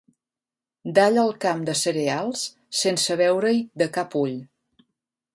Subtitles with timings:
[0.99, 2.45] Dalla el camp de cereals
[2.79, 4.33] sense veure-hi de cap ull.